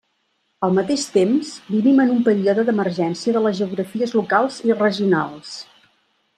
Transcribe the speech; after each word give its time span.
Al 0.67 0.71
mateix 0.77 1.03
temps, 1.17 1.51
vivim 1.73 2.01
en 2.05 2.15
un 2.15 2.23
període 2.29 2.65
d'emergència 2.71 3.37
de 3.37 3.45
les 3.47 3.59
geografies 3.61 4.19
locals 4.23 4.61
i 4.71 4.79
regionals. 4.83 5.57